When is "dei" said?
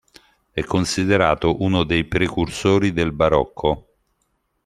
1.83-2.05